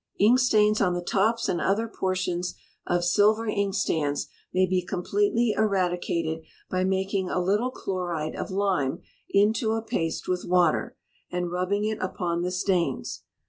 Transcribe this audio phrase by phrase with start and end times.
[0.17, 2.55] Ink stains on the tops and other portions
[2.87, 9.03] of silver ink stands may be completely eradicated by making a little chloride of lime
[9.29, 10.97] into a paste with water,
[11.31, 13.25] and rubbing it upon the stains.